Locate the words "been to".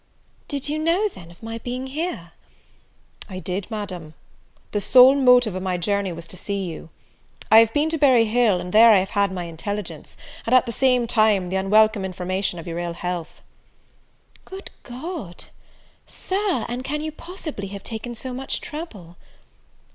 7.71-7.99